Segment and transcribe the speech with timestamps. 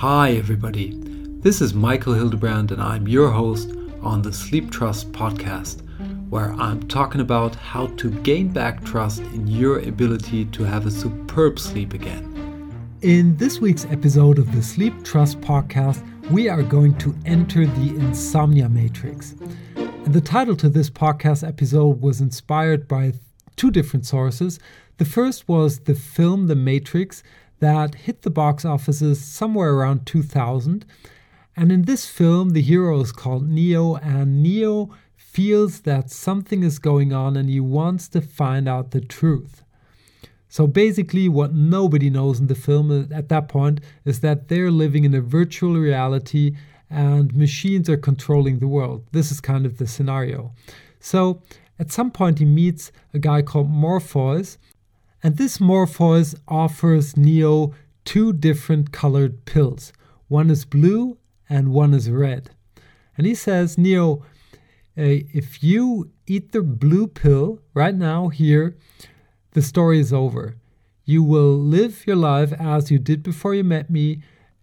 [0.00, 0.94] Hi, everybody.
[0.96, 5.82] This is Michael Hildebrand, and I'm your host on the Sleep Trust podcast,
[6.30, 10.90] where I'm talking about how to gain back trust in your ability to have a
[10.90, 12.24] superb sleep again.
[13.02, 17.90] In this week's episode of the Sleep Trust podcast, we are going to enter the
[17.90, 19.34] insomnia matrix.
[19.76, 23.12] And the title to this podcast episode was inspired by
[23.56, 24.58] two different sources.
[24.96, 27.22] The first was the film The Matrix
[27.60, 30.84] that hit the box offices somewhere around 2000.
[31.56, 36.78] And in this film, the hero is called Neo, and Neo feels that something is
[36.78, 39.62] going on and he wants to find out the truth.
[40.48, 45.04] So basically, what nobody knows in the film at that point is that they're living
[45.04, 46.56] in a virtual reality
[46.90, 49.04] and machines are controlling the world.
[49.12, 50.52] This is kind of the scenario.
[50.98, 51.42] So
[51.78, 54.58] at some point, he meets a guy called Morpheus,
[55.22, 57.74] and this Morpheus offers Neo
[58.04, 59.92] two different colored pills.
[60.28, 61.18] One is blue
[61.48, 62.50] and one is red.
[63.16, 64.22] And he says, Neo,
[64.96, 68.76] uh, if you eat the blue pill right now, here,
[69.52, 70.56] the story is over.
[71.04, 74.22] You will live your life as you did before you met me.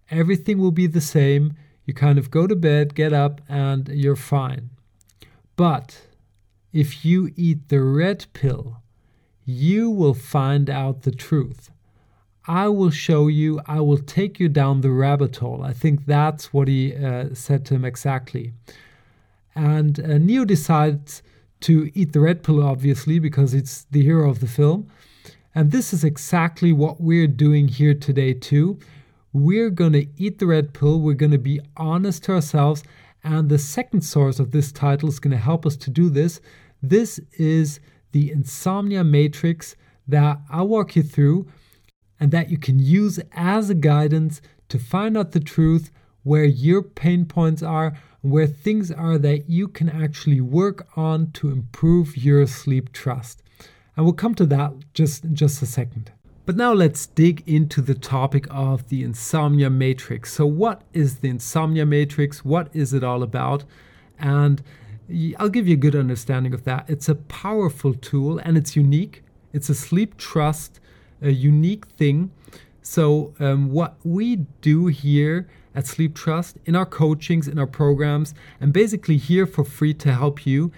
[0.09, 1.53] Everything will be the same.
[1.85, 4.69] You kind of go to bed, get up, and you're fine.
[5.55, 6.01] But
[6.71, 8.81] if you eat the red pill,
[9.47, 11.71] you will find out the truth.
[12.47, 15.63] I will show you, I will take you down the rabbit hole.
[15.63, 18.53] I think that's what he uh, said to him exactly.
[19.55, 21.23] And uh, Neo decides
[21.61, 24.89] to eat the red pill, obviously, because it's the hero of the film.
[25.55, 28.77] And this is exactly what we're doing here today, too.
[29.31, 32.83] We're going to eat the red pill, we're going to be honest to ourselves.
[33.23, 36.41] And the second source of this title is going to help us to do this.
[36.83, 37.79] This is
[38.11, 39.75] the insomnia matrix
[40.07, 41.47] that I'll walk you through
[42.19, 45.91] and that you can use as a guidance to find out the truth
[46.23, 51.49] where your pain points are where things are that you can actually work on to
[51.49, 53.43] improve your sleep trust.
[53.95, 56.11] And we'll come to that just in just a second.
[56.45, 60.33] But now let's dig into the topic of the insomnia matrix.
[60.33, 62.45] So, what is the insomnia matrix?
[62.45, 63.65] What is it all about?
[64.17, 64.61] And
[65.37, 66.85] I'll give you a good understanding of that.
[66.89, 69.23] It's a powerful tool and it's unique.
[69.53, 70.79] It's a sleep trust,
[71.21, 72.31] a unique thing.
[72.81, 78.33] So, um, what we do here at Sleep Trust in our coachings, in our programs,
[78.59, 80.71] and basically here for free to help you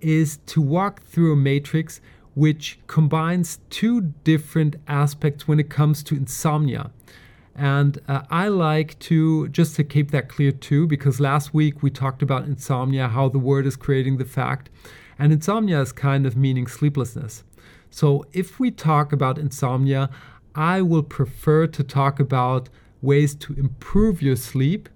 [0.00, 2.00] is to walk through a matrix
[2.34, 6.90] which combines two different aspects when it comes to insomnia.
[7.56, 11.90] And uh, I like to, just to keep that clear too, because last week we
[11.90, 14.70] talked about insomnia, how the word is creating the fact.
[15.18, 17.44] And insomnia is kind of meaning sleeplessness.
[17.90, 20.10] So if we talk about insomnia,
[20.56, 22.68] I will prefer to talk about
[23.00, 24.88] ways to improve your sleep,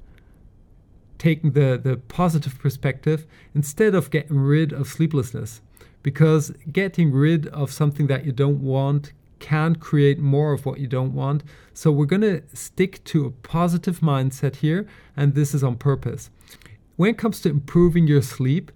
[1.19, 5.60] taking the, the positive perspective, instead of getting rid of sleeplessness.
[6.02, 10.87] Because getting rid of something that you don't want can create more of what you
[10.87, 11.43] don't want.
[11.75, 16.31] So we're going to stick to a positive mindset here, and this is on purpose.
[16.97, 18.72] When it comes to improving your sleep,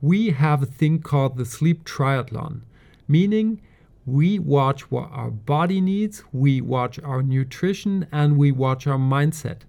[0.00, 2.60] we have a thing called the sleep triathlon,
[3.06, 3.60] meaning
[4.04, 9.60] we watch what our body needs, we watch our nutrition, and we watch our mindset.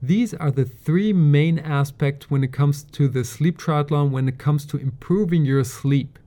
[0.00, 4.38] These are the three main aspects when it comes to the sleep triathlon, when it
[4.38, 6.18] comes to improving your sleep.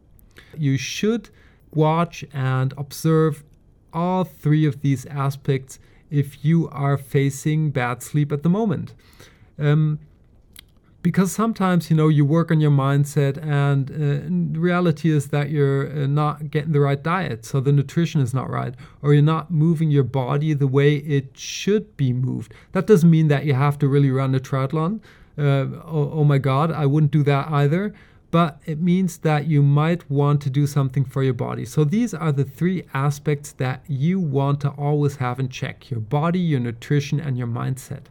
[0.57, 1.29] You should
[1.75, 3.43] watch and observe
[3.93, 8.93] all three of these aspects if you are facing bad sleep at the moment.
[9.57, 9.99] Um,
[11.01, 15.51] because sometimes you know you work on your mindset and uh, the reality is that
[15.51, 19.21] you're uh, not getting the right diet so the nutrition is not right or you're
[19.21, 22.55] not moving your body the way it should be moved.
[22.71, 24.99] That doesn't mean that you have to really run a triathlon.
[25.37, 27.93] Uh, oh, oh my god i wouldn't do that either
[28.35, 31.63] but it means that you might want to do something for your body.
[31.63, 36.01] So these are the three aspects that you want to always have in check your
[36.01, 38.07] body, your nutrition, and your mindset.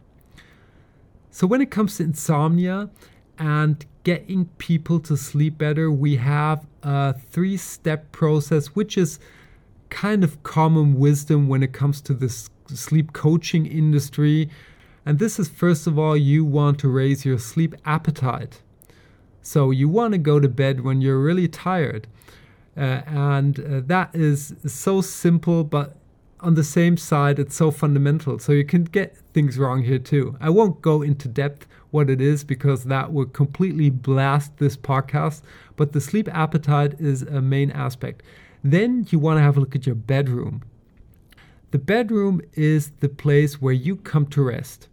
[1.29, 2.89] So, when it comes to insomnia
[3.37, 9.19] and getting people to sleep better, we have a three step process, which is
[9.91, 14.49] kind of common wisdom when it comes to the sleep coaching industry.
[15.05, 18.63] And this is first of all, you want to raise your sleep appetite.
[19.45, 22.07] So, you want to go to bed when you're really tired.
[22.77, 25.95] Uh, and uh, that is so simple, but
[26.41, 28.37] on the same side, it's so fundamental.
[28.37, 30.35] So you can get things wrong here too.
[30.39, 35.41] I won't go into depth what it is because that would completely blast this podcast,
[35.75, 38.21] but the sleep appetite is a main aspect.
[38.63, 40.63] Then you want to have a look at your bedroom.
[41.71, 44.87] The bedroom is the place where you come to rest.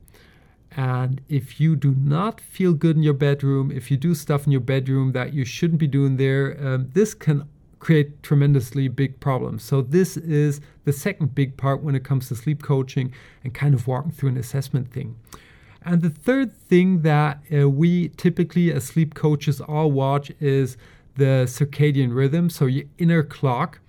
[0.76, 4.52] And if you do not feel good in your bedroom, if you do stuff in
[4.52, 7.48] your bedroom that you shouldn't be doing there, um, this can
[7.78, 9.64] create tremendously big problems.
[9.64, 13.74] So, this is the second big part when it comes to sleep coaching and kind
[13.74, 15.16] of walking through an assessment thing.
[15.84, 20.76] And the third thing that uh, we typically, as sleep coaches, all watch is
[21.16, 23.80] the circadian rhythm, so your inner clock.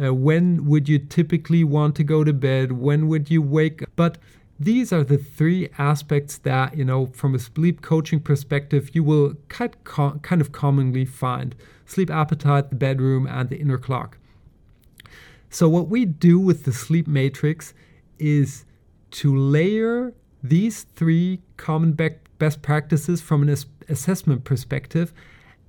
[0.00, 2.72] Uh, when would you typically want to go to bed?
[2.72, 3.84] When would you wake?
[3.96, 4.18] But
[4.58, 9.34] these are the three aspects that, you know, from a sleep coaching perspective, you will
[9.48, 11.54] kind of commonly find
[11.84, 14.18] sleep appetite, the bedroom, and the inner clock.
[15.50, 17.74] So, what we do with the sleep matrix
[18.18, 18.64] is
[19.12, 23.56] to layer these three common best practices from an
[23.88, 25.12] assessment perspective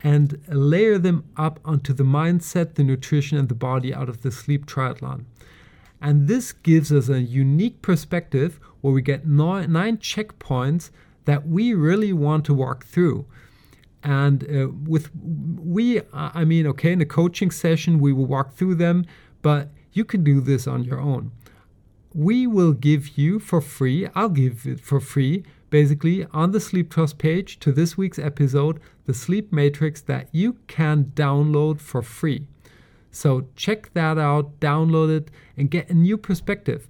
[0.03, 4.31] and layer them up onto the mindset, the nutrition, and the body out of the
[4.31, 5.25] sleep triathlon.
[6.01, 10.91] And this gives us a unique perspective where we get nine, checkpoints
[11.25, 13.25] that we really want to walk through.
[14.03, 18.75] And uh, with we, I mean, okay, in a coaching session, we will walk through
[18.75, 19.05] them,
[19.41, 21.31] but you can do this on your own.
[22.13, 26.91] We will give you for free, I'll give it for free, basically on the Sleep
[26.91, 32.47] Trust page to this week's episode, the sleep matrix that you can download for free.
[33.11, 36.87] So check that out, download it, and get a new perspective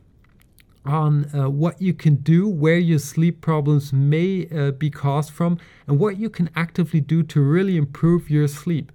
[0.86, 5.60] on uh, what you can do, where your sleep problems may uh, be caused from,
[5.86, 8.92] and what you can actively do to really improve your sleep.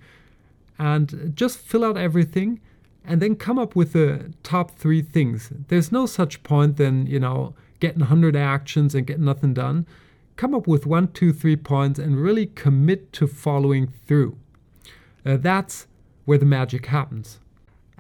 [0.79, 2.61] And just fill out everything
[3.05, 5.53] and then come up with the top three things.
[5.69, 9.87] There's no such point than, you know, getting 100 actions and getting nothing done.
[10.37, 14.39] Come up with one, two, three points and really commit to following through.
[15.27, 15.87] Uh, that's
[16.25, 17.39] where the magic happens.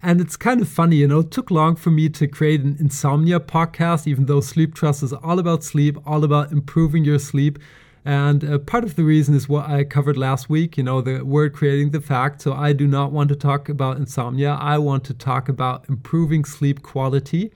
[0.05, 2.77] And it's kind of funny, you know, it took long for me to create an
[2.81, 7.59] insomnia podcast, even though Sleep Trust is all about sleep, all about improving your sleep.
[8.05, 11.25] And uh, part of the reason is what I covered last week, you know, the
[11.25, 12.43] word creating the fact.
[12.43, 14.59] So I do not want to talk about insomnia.
[14.61, 17.53] I want to talk about improving sleep quality.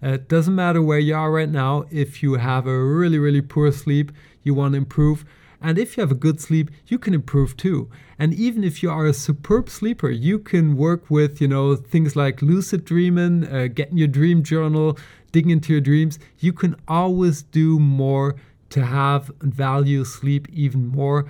[0.00, 1.84] Uh, it doesn't matter where you are right now.
[1.90, 4.12] If you have a really, really poor sleep,
[4.44, 5.24] you want to improve.
[5.60, 7.90] And if you have a good sleep, you can improve too.
[8.18, 12.14] And even if you are a superb sleeper, you can work with, you know, things
[12.14, 14.98] like lucid dreaming, uh, getting your dream journal,
[15.32, 16.18] digging into your dreams.
[16.38, 18.36] You can always do more
[18.70, 21.26] to have value sleep even more.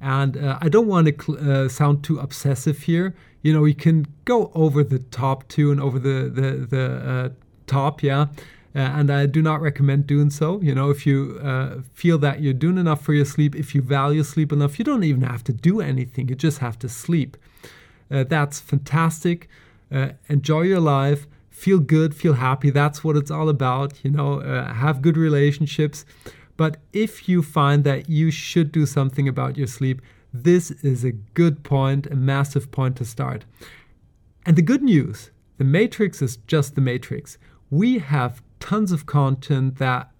[0.00, 3.14] And uh, I don't want to cl- uh, sound too obsessive here.
[3.42, 7.28] You know, you can go over the top too and over the the the uh,
[7.66, 8.26] top, yeah.
[8.74, 10.60] Uh, and I do not recommend doing so.
[10.60, 13.82] You know, if you uh, feel that you're doing enough for your sleep, if you
[13.82, 16.28] value sleep enough, you don't even have to do anything.
[16.28, 17.36] You just have to sleep.
[18.10, 19.48] Uh, that's fantastic.
[19.90, 21.26] Uh, enjoy your life.
[21.50, 22.14] Feel good.
[22.14, 22.70] Feel happy.
[22.70, 24.04] That's what it's all about.
[24.04, 26.04] You know, uh, have good relationships.
[26.56, 30.00] But if you find that you should do something about your sleep,
[30.32, 33.44] this is a good point, a massive point to start.
[34.46, 37.36] And the good news the matrix is just the matrix.
[37.68, 40.10] We have tons of content that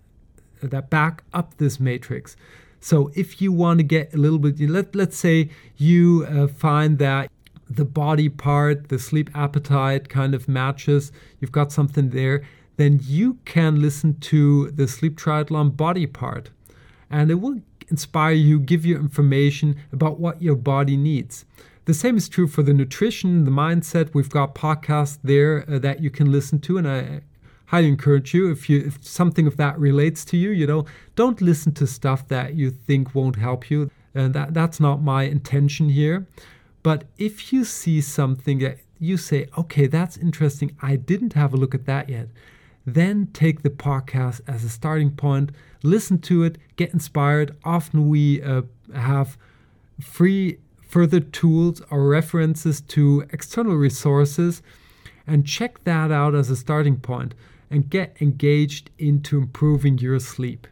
[0.62, 2.36] that back up this matrix.
[2.80, 6.98] So if you want to get a little bit, let, let's say you uh, find
[6.98, 7.30] that
[7.68, 12.42] the body part, the sleep appetite kind of matches, you've got something there,
[12.76, 16.50] then you can listen to the sleep triathlon body part.
[17.10, 21.44] And it will inspire you, give you information about what your body needs.
[21.84, 24.14] The same is true for the nutrition, the mindset.
[24.14, 27.20] We've got podcasts there uh, that you can listen to, and I
[27.70, 30.84] highly encourage you if you if something of that relates to you you know
[31.14, 33.90] don't listen to stuff that you think won't help you.
[34.12, 36.26] And that that's not my intention here.
[36.82, 40.76] But if you see something that you say okay that's interesting.
[40.82, 42.28] I didn't have a look at that yet
[42.86, 45.50] then take the podcast as a starting point
[45.82, 47.56] listen to it get inspired.
[47.64, 48.62] Often we uh,
[48.94, 49.38] have
[50.00, 54.60] free further tools or references to external resources
[55.24, 57.32] and check that out as a starting point
[57.70, 60.66] and get engaged into improving your sleep.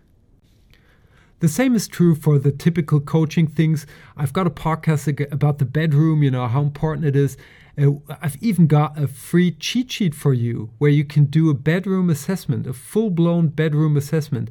[1.40, 3.87] The same is true for the typical coaching things.
[4.17, 7.37] I've got a podcast about the bedroom, you know, how important it is.
[7.81, 11.55] Uh, I've even got a free cheat sheet for you where you can do a
[11.55, 14.50] bedroom assessment, a full blown bedroom assessment.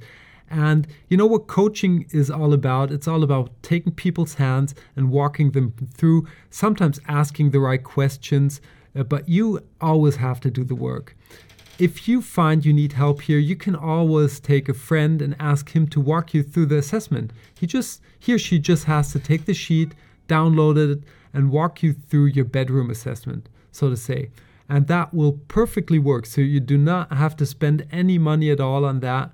[0.49, 2.89] And you know what coaching is all about?
[2.89, 8.61] It's all about taking people's hands and walking them through, sometimes asking the right questions,
[8.95, 11.17] uh, but you always have to do the work.
[11.79, 15.75] If you find you need help here, you can always take a friend and ask
[15.75, 17.31] him to walk you through the assessment.
[17.59, 19.93] He just he or she just has to take the sheet,
[20.27, 21.03] download it,
[21.33, 24.31] and walk you through your bedroom assessment, so to say.
[24.67, 26.25] And that will perfectly work.
[26.25, 29.31] So you do not have to spend any money at all on that.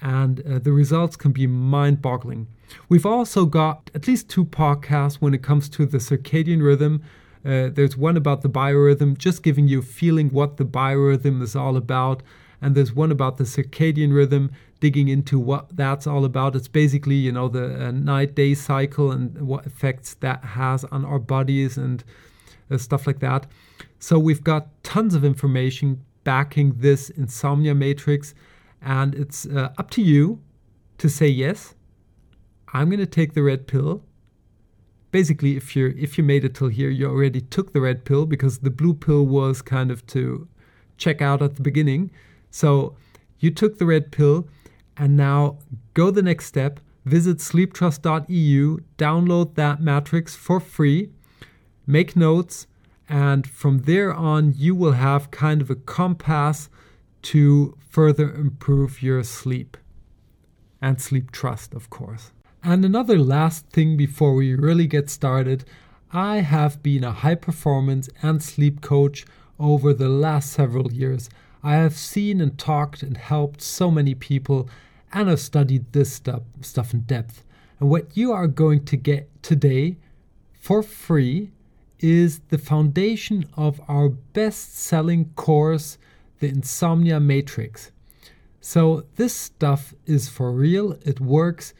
[0.00, 2.46] and uh, the results can be mind boggling.
[2.88, 7.02] We've also got at least two podcasts when it comes to the circadian rhythm.
[7.44, 11.54] Uh, there's one about the biorhythm, just giving you a feeling what the biorhythm is
[11.54, 12.22] all about.
[12.62, 16.56] And there's one about the circadian rhythm, digging into what that's all about.
[16.56, 21.04] It's basically, you know, the uh, night day cycle and what effects that has on
[21.04, 22.02] our bodies and
[22.70, 23.46] uh, stuff like that.
[23.98, 28.34] So we've got tons of information backing this insomnia matrix,
[28.80, 30.40] and it's uh, up to you
[30.98, 31.74] to say yes.
[32.72, 34.02] I'm going to take the red pill.
[35.14, 38.26] Basically, if you if you made it till here, you already took the red pill
[38.26, 40.48] because the blue pill was kind of to
[40.96, 42.10] check out at the beginning.
[42.50, 42.96] So
[43.38, 44.48] you took the red pill,
[44.96, 45.58] and now
[46.00, 46.80] go the next step.
[47.04, 51.10] Visit sleeptrust.eu, download that matrix for free,
[51.86, 52.66] make notes,
[53.08, 56.68] and from there on, you will have kind of a compass
[57.30, 59.76] to further improve your sleep
[60.82, 62.32] and sleep trust, of course.
[62.66, 65.66] And another last thing before we really get started
[66.10, 69.26] I have been a high performance and sleep coach
[69.60, 71.28] over the last several years.
[71.62, 74.70] I have seen and talked and helped so many people,
[75.12, 77.44] and I've studied this stuff, stuff in depth.
[77.80, 79.96] And what you are going to get today
[80.58, 81.50] for free
[81.98, 85.98] is the foundation of our best selling course,
[86.38, 87.90] the Insomnia Matrix.
[88.62, 91.74] So, this stuff is for real, it works,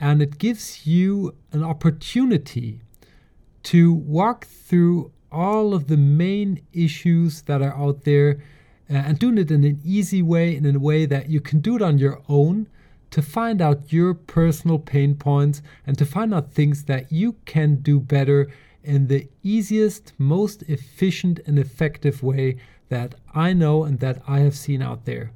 [0.00, 2.80] and it gives you an opportunity
[3.64, 8.40] to walk through all of the main issues that are out there
[8.90, 11.76] uh, and doing it in an easy way in a way that you can do
[11.76, 12.66] it on your own
[13.10, 17.76] to find out your personal pain points and to find out things that you can
[17.76, 18.48] do better
[18.82, 22.56] in the easiest, most efficient, and effective way
[22.88, 25.32] that I know and that I have seen out there.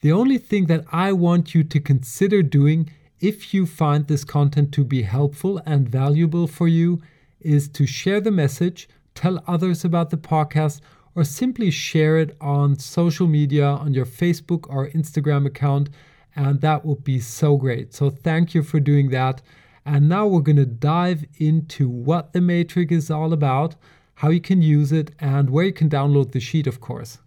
[0.00, 4.72] The only thing that I want you to consider doing if you find this content
[4.72, 7.00] to be helpful and valuable for you
[7.40, 10.80] is to share the message, tell others about the podcast,
[11.14, 15.88] or simply share it on social media on your Facebook or Instagram account.
[16.34, 17.94] And that would be so great.
[17.94, 19.40] So, thank you for doing that.
[19.86, 23.76] And now we're going to dive into what the matrix is all about,
[24.16, 27.18] how you can use it, and where you can download the sheet, of course.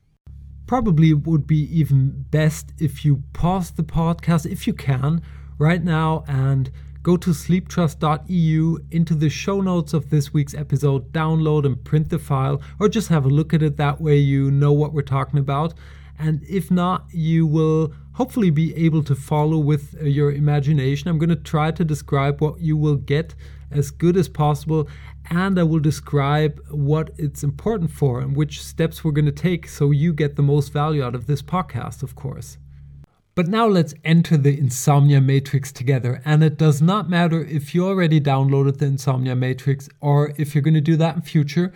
[0.67, 5.23] Probably would be even best if you pause the podcast, if you can,
[5.59, 6.71] right now and
[7.03, 12.19] go to sleeptrust.eu into the show notes of this week's episode, download and print the
[12.19, 13.77] file, or just have a look at it.
[13.77, 15.73] That way you know what we're talking about.
[16.17, 21.09] And if not, you will hopefully be able to follow with uh, your imagination.
[21.09, 23.35] I'm going to try to describe what you will get
[23.71, 24.89] as good as possible,
[25.29, 29.69] and I will describe what it's important for and which steps we're going to take
[29.69, 32.57] so you get the most value out of this podcast, of course.
[33.39, 36.21] But now let's enter the Insomnia Matrix together.
[36.25, 40.61] And it does not matter if you already downloaded the Insomnia Matrix or if you're
[40.61, 41.71] going to do that in future.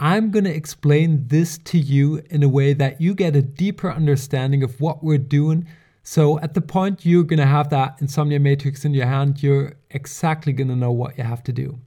[0.00, 3.88] I'm going to explain this to you in a way that you get a deeper
[3.88, 5.68] understanding of what we're doing.
[6.02, 9.74] So, at the point you're going to have that insomnia matrix in your hand, you're
[9.90, 11.78] exactly going to know what you have to do.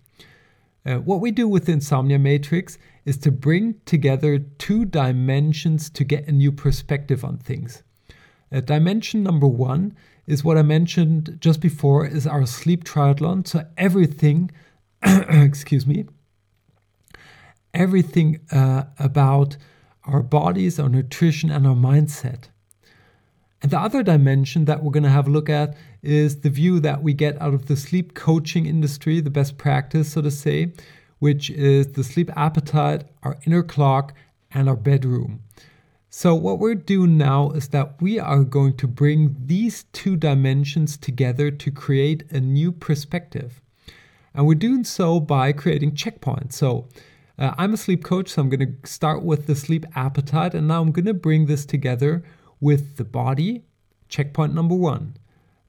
[0.85, 6.05] Uh, what we do with the insomnia matrix is to bring together two dimensions to
[6.05, 7.83] get a new perspective on things.
[8.51, 13.47] Uh, dimension number one is what I mentioned just before is our sleep triathlon.
[13.47, 14.51] So everything,
[15.03, 16.05] excuse me,
[17.73, 19.57] everything uh, about
[20.05, 22.49] our bodies, our nutrition, and our mindset.
[23.61, 26.79] And the other dimension that we're going to have a look at is the view
[26.79, 30.73] that we get out of the sleep coaching industry, the best practice, so to say,
[31.19, 34.13] which is the sleep appetite, our inner clock,
[34.51, 35.41] and our bedroom.
[36.11, 40.97] So, what we're doing now is that we are going to bring these two dimensions
[40.97, 43.61] together to create a new perspective.
[44.33, 46.53] And we're doing so by creating checkpoints.
[46.53, 46.87] So,
[47.37, 50.67] uh, I'm a sleep coach, so I'm going to start with the sleep appetite, and
[50.67, 52.23] now I'm going to bring this together
[52.59, 53.65] with the body,
[54.07, 55.15] checkpoint number one.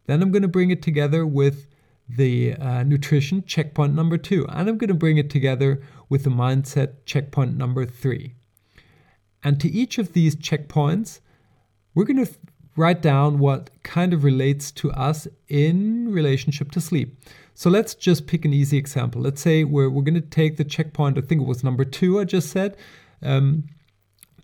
[0.07, 1.67] Then I'm going to bring it together with
[2.09, 4.47] the uh, nutrition, checkpoint number two.
[4.49, 8.37] And I'm going to bring it together with the mindset, checkpoint number three.
[9.43, 11.21] And to each of these checkpoints,
[11.95, 12.33] we're going to
[12.77, 17.19] write down what kind of relates to us in relationship to sleep.
[17.55, 19.21] So let's just pick an easy example.
[19.21, 22.21] Let's say we're, we're going to take the checkpoint, I think it was number two,
[22.21, 22.77] I just said,
[23.23, 23.65] um,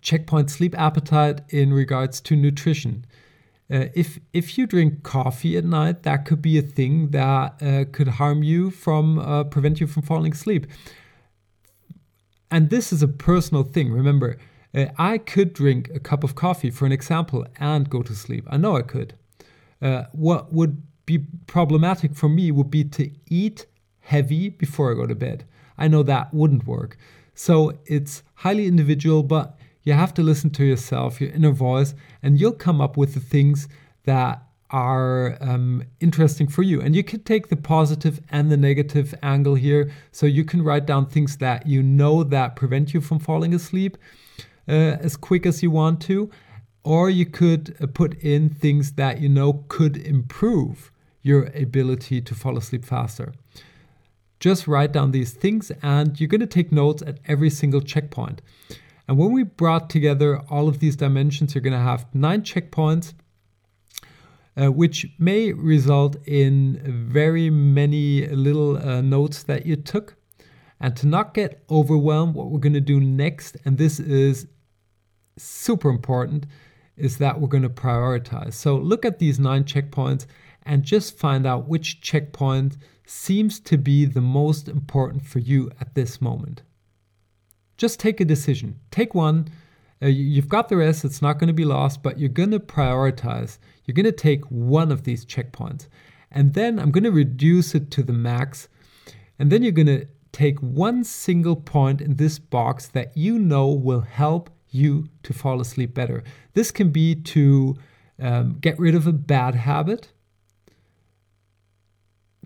[0.01, 3.05] checkpoint sleep appetite in regards to nutrition.
[3.69, 7.83] Uh, if if you drink coffee at night, that could be a thing that uh,
[7.91, 10.67] could harm you from uh, prevent you from falling asleep.
[12.49, 13.91] And this is a personal thing.
[13.91, 14.37] Remember,
[14.75, 18.45] uh, I could drink a cup of coffee, for an example, and go to sleep.
[18.49, 19.13] I know I could.
[19.81, 23.65] Uh, what would be problematic for me would be to eat
[24.01, 25.45] heavy before I go to bed.
[25.77, 26.97] I know that wouldn't work.
[27.33, 32.39] So it's highly individual, but you have to listen to yourself, your inner voice, and
[32.39, 33.67] you'll come up with the things
[34.03, 36.81] that are um, interesting for you.
[36.81, 39.89] And you can take the positive and the negative angle here.
[40.11, 43.97] So you can write down things that you know that prevent you from falling asleep
[44.67, 46.29] uh, as quick as you want to.
[46.83, 52.35] Or you could uh, put in things that you know could improve your ability to
[52.35, 53.33] fall asleep faster.
[54.39, 58.41] Just write down these things and you're going to take notes at every single checkpoint.
[59.07, 63.13] And when we brought together all of these dimensions, you're going to have nine checkpoints
[64.57, 70.15] uh, which may result in very many little uh, notes that you took.
[70.79, 74.47] And to not get overwhelmed, what we're going to do next, and this is
[75.37, 76.45] super important,
[76.95, 78.53] is that we're going to prioritize.
[78.53, 80.25] So look at these nine checkpoints
[80.63, 85.95] and just find out which checkpoint seems to be the most important for you at
[85.95, 86.63] this moment.
[87.77, 88.79] Just take a decision.
[88.91, 89.47] Take one.
[90.01, 92.59] Uh, you've got the rest, it's not going to be lost, but you're going to
[92.59, 93.57] prioritize.
[93.85, 95.87] You're going to take one of these checkpoints.
[96.31, 98.67] And then I'm going to reduce it to the max.
[99.39, 103.67] And then you're going to take one single point in this box that you know
[103.69, 106.23] will help you to fall asleep better.
[106.53, 107.75] This can be to
[108.19, 110.09] um, get rid of a bad habit,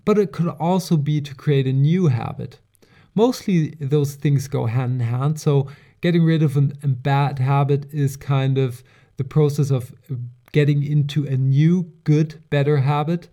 [0.04, 2.58] but it could also be to create a new habit.
[3.14, 5.40] Mostly those things go hand in hand.
[5.40, 5.68] So,
[6.00, 8.82] getting rid of a bad habit is kind of
[9.18, 9.94] the process of
[10.50, 13.28] getting into a new, good, better habit.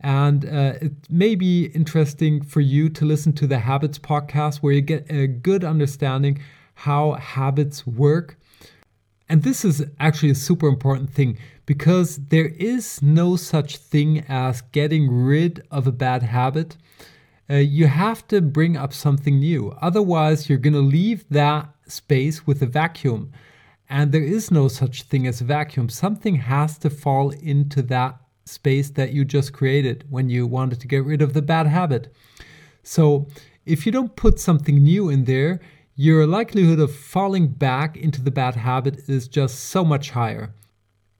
[0.00, 4.72] And uh, it may be interesting for you to listen to the Habits podcast where
[4.72, 6.40] you get a good understanding
[6.78, 8.38] how habits work.
[9.28, 14.60] And this is actually a super important thing because there is no such thing as
[14.60, 16.76] getting rid of a bad habit.
[17.50, 19.76] Uh, you have to bring up something new.
[19.82, 23.32] Otherwise, you're going to leave that space with a vacuum.
[23.90, 25.88] And there is no such thing as a vacuum.
[25.88, 30.86] Something has to fall into that space that you just created when you wanted to
[30.86, 32.14] get rid of the bad habit.
[32.82, 33.26] So
[33.66, 35.60] if you don't put something new in there,
[36.00, 40.54] your likelihood of falling back into the bad habit is just so much higher.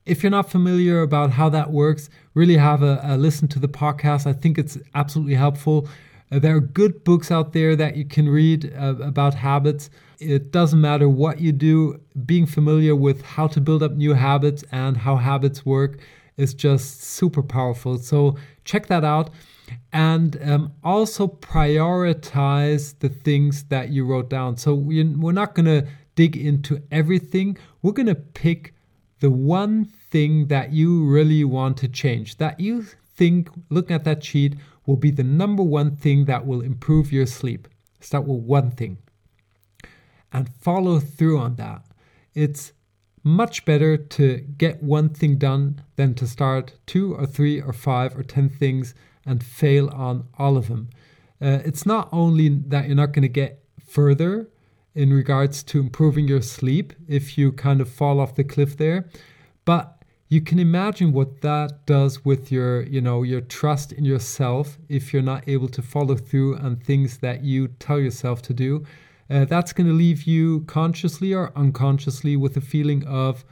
[0.07, 3.67] If you're not familiar about how that works, really have a, a listen to the
[3.67, 4.25] podcast.
[4.25, 5.89] I think it's absolutely helpful.
[6.31, 9.91] Uh, there are good books out there that you can read uh, about habits.
[10.21, 14.63] It doesn't matter what you do, being familiar with how to build up new habits
[14.71, 15.99] and how habits work
[16.37, 17.99] is just super powerful.
[17.99, 19.31] So check that out.
[19.93, 24.57] And um, also prioritize the things that you wrote down.
[24.57, 27.57] So we, we're not going to dig into everything.
[27.83, 28.75] We're going to pick
[29.21, 32.83] the one thing that you really want to change, that you
[33.17, 37.27] think, looking at that sheet, will be the number one thing that will improve your
[37.27, 37.69] sleep.
[38.01, 38.99] Start with one thing
[40.33, 41.83] and follow through on that.
[42.35, 42.73] It's
[43.25, 48.17] much better to get one thing done than to start two or three or five
[48.17, 48.95] or ten things
[49.29, 50.89] and fail on all of them.
[51.41, 54.49] Uh, it's not only that you're not going to get further
[54.95, 59.09] in regards to improving your sleep if you kind of fall off the cliff there,
[59.65, 64.77] but you can imagine what that does with your you know your trust in yourself
[64.89, 68.85] if you're not able to follow through on things that you tell yourself to do.
[69.31, 73.45] Uh, that's going to leave you consciously or unconsciously with a feeling of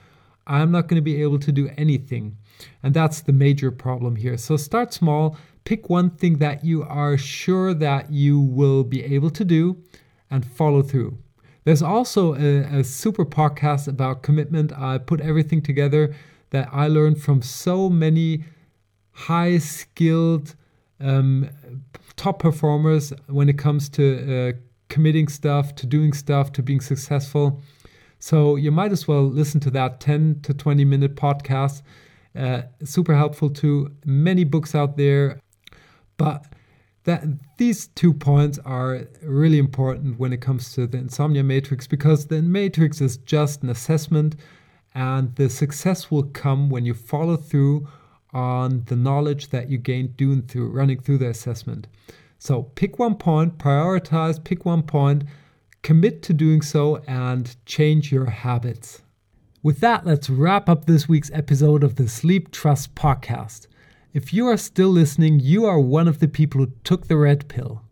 [0.46, 2.36] i'm not going to be able to do anything.
[2.82, 4.38] And that's the major problem here.
[4.38, 5.36] So start small
[5.66, 9.76] pick one thing that you are sure that you will be able to do
[10.30, 11.16] and follow through
[11.64, 16.14] there's also a, a super podcast about commitment i put everything together
[16.50, 18.44] that I learned from so many
[19.12, 20.54] high skilled
[21.00, 21.50] um,
[22.16, 24.52] top performers when it comes to uh,
[24.88, 27.60] committing stuff, to doing stuff, to being successful.
[28.18, 31.82] So you might as well listen to that 10 to 20 minute podcast.
[32.34, 33.90] Uh, super helpful too.
[34.04, 35.40] Many books out there,
[36.16, 36.46] but
[37.04, 37.24] that
[37.56, 42.42] these two points are really important when it comes to the insomnia matrix because the
[42.42, 44.34] matrix is just an assessment
[44.94, 47.86] and the success will come when you follow through
[48.32, 51.86] on the knowledge that you gained doing through running through the assessment.
[52.38, 55.24] So pick one point, prioritize, pick one point,
[55.82, 59.02] commit to doing so, and change your habits.
[59.62, 63.66] With that, let's wrap up this week's episode of the Sleep Trust podcast.
[64.16, 67.48] If you are still listening, you are one of the people who took the red
[67.48, 67.82] pill.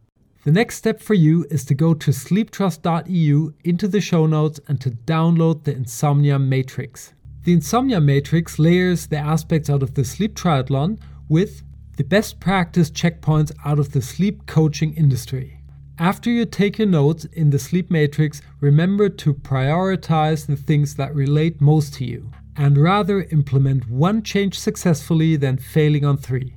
[0.44, 4.80] The next step for you is to go to sleeptrust.eu into the show notes and
[4.80, 7.12] to download the Insomnia Matrix.
[7.42, 11.62] The Insomnia Matrix layers the aspects out of the sleep triathlon with
[11.98, 15.60] the best practice checkpoints out of the sleep coaching industry.
[15.98, 21.14] After you take your notes in the sleep matrix, remember to prioritize the things that
[21.14, 26.56] relate most to you and rather implement one change successfully than failing on three.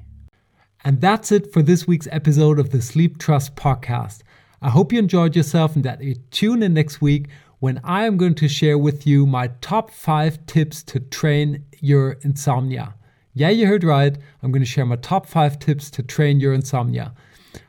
[0.83, 4.21] And that's it for this week's episode of the Sleep Trust podcast.
[4.61, 7.27] I hope you enjoyed yourself and that you tune in next week
[7.59, 12.13] when I am going to share with you my top five tips to train your
[12.21, 12.93] insomnia.
[13.33, 14.17] Yeah, you heard right.
[14.41, 17.13] I'm going to share my top five tips to train your insomnia.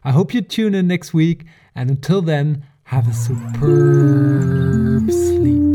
[0.04, 5.67] I hope you tune in next week, and until then, have a superb sleep.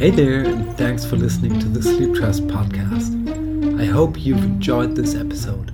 [0.00, 3.78] Hey there, and thanks for listening to the Sleep Trust podcast.
[3.78, 5.70] I hope you've enjoyed this episode.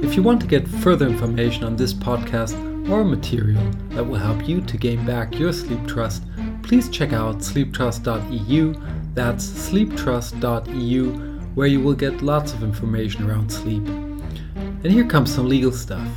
[0.00, 2.54] If you want to get further information on this podcast
[2.88, 6.22] or material that will help you to gain back your sleep trust,
[6.62, 8.74] please check out sleeptrust.eu
[9.14, 11.12] that's sleeptrust.eu,
[11.56, 13.84] where you will get lots of information around sleep.
[13.88, 16.08] And here comes some legal stuff.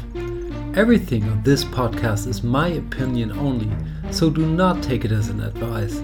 [0.75, 3.71] Everything on this podcast is my opinion only,
[4.11, 6.03] so do not take it as an advice,